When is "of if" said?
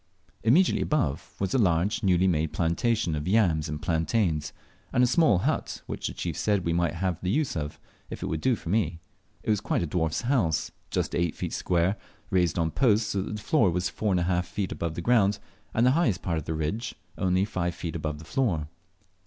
7.55-8.23